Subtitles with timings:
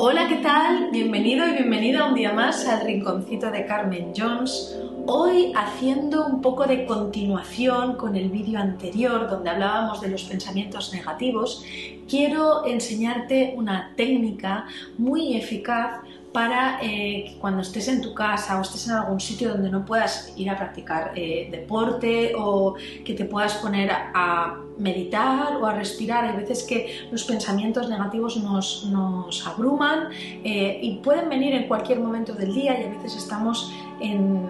[0.00, 0.90] Hola, ¿qué tal?
[0.92, 4.78] Bienvenido y bienvenida un día más al Rinconcito de Carmen Jones.
[5.06, 10.94] Hoy haciendo un poco de continuación con el vídeo anterior donde hablábamos de los pensamientos
[10.94, 11.64] negativos,
[12.08, 14.66] quiero enseñarte una técnica
[14.98, 19.70] muy eficaz para eh, cuando estés en tu casa o estés en algún sitio donde
[19.70, 22.74] no puedas ir a practicar eh, deporte o
[23.04, 26.24] que te puedas poner a, meditar o a respirar.
[26.24, 31.98] Hay veces que los pensamientos negativos nos, nos abruman eh, y pueden venir en cualquier
[31.98, 34.48] momento del día y a veces estamos en,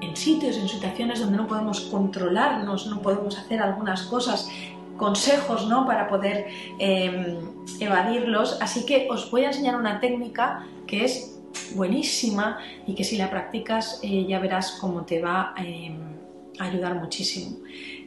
[0.00, 4.48] en sitios, en situaciones donde no podemos controlarnos, no podemos hacer algunas cosas
[5.02, 5.84] consejos ¿no?
[5.84, 6.46] para poder
[6.78, 7.40] em,
[7.80, 8.56] evadirlos.
[8.62, 11.40] Así que os voy a enseñar una técnica que es
[11.74, 16.21] buenísima y que si la practicas eh, ya verás cómo te va em,
[16.58, 17.58] ayudar muchísimo.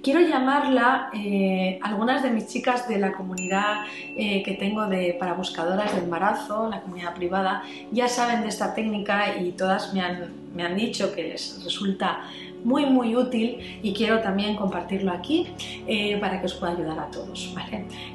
[0.04, 3.86] Quiero llamarla, eh, algunas de mis chicas de la comunidad
[4.16, 8.76] eh, que tengo de, para buscadoras de embarazo, la comunidad privada, ya saben de esta
[8.76, 12.22] técnica y todas me han, me han dicho que les resulta
[12.64, 15.48] muy muy útil y quiero también compartirlo aquí
[15.88, 17.56] eh, para que os pueda ayudar a todos.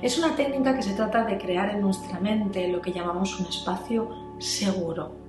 [0.02, 3.46] Es una técnica que se trata de crear en nuestra mente lo que llamamos un
[3.46, 5.19] espacio seguro.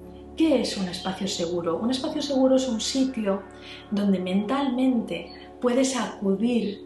[0.41, 1.77] ¿Qué es un espacio seguro?
[1.77, 3.43] Un espacio seguro es un sitio
[3.91, 6.83] donde mentalmente puedes acudir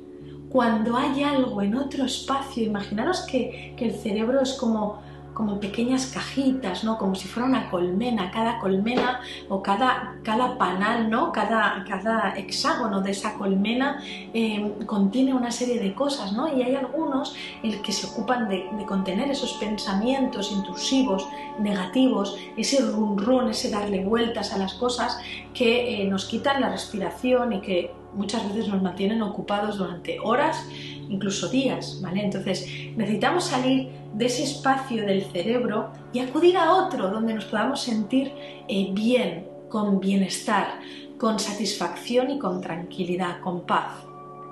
[0.50, 2.66] cuando hay algo en otro espacio.
[2.66, 5.02] Imaginaros que, que el cerebro es como
[5.36, 6.97] como pequeñas cajitas, ¿no?
[6.97, 9.19] Como si fuera una colmena, cada colmena
[9.50, 11.33] o cada, cada panal, ¿no?
[11.33, 14.02] Cada, cada hexágono de esa colmena
[14.33, 16.47] eh, contiene una serie de cosas, ¿no?
[16.47, 21.28] Y hay algunos el que se ocupan de, contener esos pensamientos intrusivos,
[21.59, 25.19] negativos, ese run run, ese darle vueltas a las cosas
[25.53, 30.66] que eh, nos quitan la respiración y que muchas veces nos mantienen ocupados durante horas,
[31.09, 32.23] incluso días, ¿vale?
[32.23, 37.81] Entonces necesitamos salir de ese espacio del cerebro y acudir a otro donde nos podamos
[37.81, 38.31] sentir
[38.67, 40.80] eh, bien, con bienestar,
[41.17, 44.06] con satisfacción y con tranquilidad, con paz.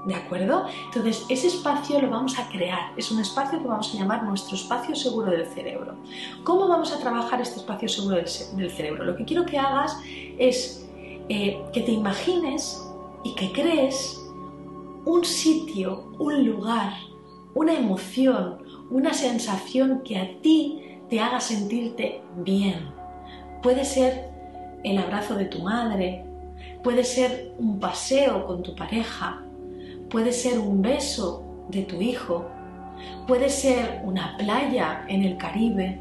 [0.05, 0.65] ¿De acuerdo?
[0.87, 2.91] Entonces, ese espacio lo vamos a crear.
[2.97, 5.95] Es un espacio que vamos a llamar nuestro espacio seguro del cerebro.
[6.43, 8.27] ¿Cómo vamos a trabajar este espacio seguro del,
[8.69, 9.05] cerebro?
[9.05, 9.97] Lo que quiero que hagas
[10.37, 10.85] es
[11.29, 12.83] eh, que te imagines
[13.23, 14.22] y que crees
[15.05, 16.93] un sitio, un lugar,
[17.55, 22.89] una emoción, una sensación que a ti te haga sentirte bien.
[23.61, 24.29] Puede ser
[24.83, 26.25] el abrazo de tu madre,
[26.83, 29.43] puede ser un paseo con tu pareja,
[30.09, 32.45] puede ser un beso de tu hijo,
[33.27, 35.99] puede ser una playa en el Caribe,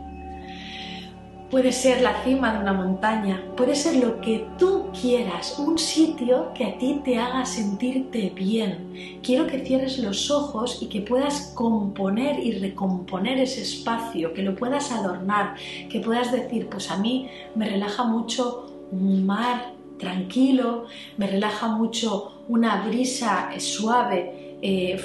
[1.52, 6.50] Puede ser la cima de una montaña, puede ser lo que tú quieras, un sitio
[6.54, 9.20] que a ti te haga sentirte bien.
[9.22, 14.56] Quiero que cierres los ojos y que puedas componer y recomponer ese espacio, que lo
[14.56, 15.56] puedas adornar,
[15.90, 20.86] que puedas decir, pues a mí me relaja mucho un mar tranquilo,
[21.18, 24.96] me relaja mucho una brisa suave eh,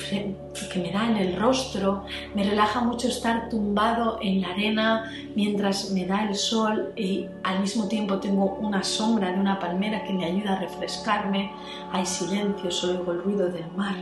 [0.71, 5.91] que me da en el rostro, me relaja mucho estar tumbado en la arena mientras
[5.91, 10.13] me da el sol y al mismo tiempo tengo una sombra de una palmera que
[10.13, 11.51] me ayuda a refrescarme,
[11.91, 13.95] hay silencio, oigo el ruido del mar.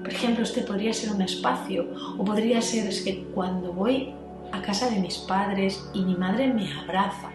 [0.00, 4.14] Por ejemplo, este podría ser un espacio o podría ser es que cuando voy
[4.52, 7.30] a casa de mis padres y mi madre me abraza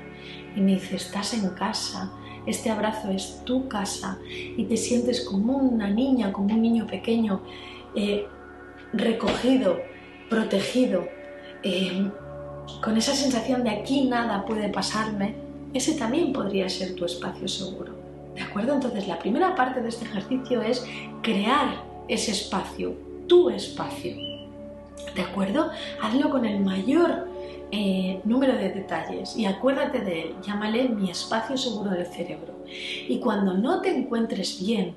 [0.56, 2.12] y me dice, estás en casa,
[2.46, 7.42] este abrazo es tu casa y te sientes como una niña, como un niño pequeño,
[7.96, 8.28] eh,
[8.94, 9.80] recogido,
[10.30, 11.06] protegido,
[11.64, 12.10] eh,
[12.82, 15.36] con esa sensación de aquí nada puede pasarme,
[15.74, 17.94] ese también podría ser tu espacio seguro.
[18.36, 18.74] ¿De acuerdo?
[18.74, 20.86] Entonces la primera parte de este ejercicio es
[21.22, 22.96] crear ese espacio,
[23.28, 24.16] tu espacio.
[25.16, 25.70] ¿De acuerdo?
[26.02, 27.28] Hazlo con el mayor
[27.76, 32.54] eh, número de detalles y acuérdate de él, llámale mi espacio seguro del cerebro.
[33.08, 34.94] Y cuando no te encuentres bien,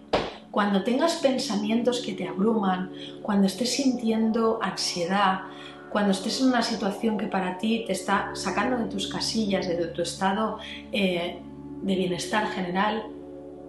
[0.50, 2.92] cuando tengas pensamientos que te abruman,
[3.22, 5.40] cuando estés sintiendo ansiedad,
[5.88, 9.86] cuando estés en una situación que para ti te está sacando de tus casillas, de
[9.86, 10.58] tu estado
[10.92, 11.38] eh,
[11.80, 13.04] de bienestar general,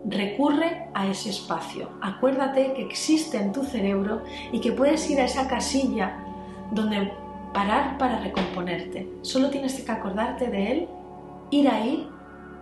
[0.04, 1.92] recurre a ese espacio.
[2.02, 6.18] Acuérdate que existe en tu cerebro y que puedes ir a esa casilla
[6.72, 7.10] donde
[7.58, 9.10] parar para recomponerte.
[9.24, 10.88] Solo tienes que acordarte de él,
[11.50, 12.08] ir ahí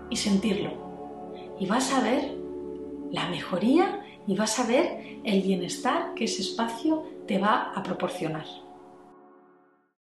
[0.09, 0.71] y sentirlo.
[1.59, 2.33] Y vas a ver
[3.11, 8.45] la mejoría y vas a ver el bienestar que ese espacio te va a proporcionar.